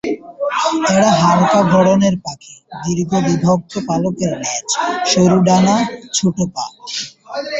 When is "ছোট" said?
6.13-6.37